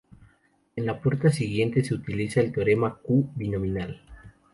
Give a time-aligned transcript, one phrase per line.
[0.75, 4.01] En la prueba siguiente, se utiliza el teorema "q"-binomial.